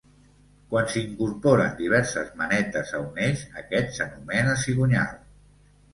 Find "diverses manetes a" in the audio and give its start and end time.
1.83-3.03